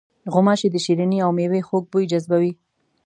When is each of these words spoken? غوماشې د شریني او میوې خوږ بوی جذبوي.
غوماشې 0.33 0.67
د 0.71 0.75
شریني 0.85 1.17
او 1.25 1.31
میوې 1.37 1.61
خوږ 1.67 1.83
بوی 1.91 2.05
جذبوي. 2.11 2.51